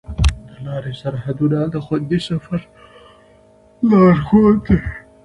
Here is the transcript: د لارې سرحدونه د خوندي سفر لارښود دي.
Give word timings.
د 0.51 0.53
لارې 0.65 0.93
سرحدونه 1.01 1.59
د 1.73 1.75
خوندي 1.85 2.19
سفر 2.29 2.59
لارښود 3.89 4.55
دي. 4.65 4.77